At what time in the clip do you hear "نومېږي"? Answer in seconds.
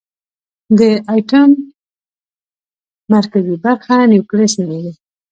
4.59-4.93